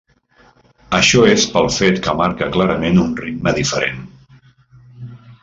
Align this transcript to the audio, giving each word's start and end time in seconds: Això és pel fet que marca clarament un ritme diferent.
Això 0.99 1.25
és 1.33 1.45
pel 1.57 1.69
fet 1.75 2.01
que 2.07 2.15
marca 2.21 2.47
clarament 2.57 2.99
un 3.05 3.13
ritme 3.21 3.55
diferent. 3.61 4.03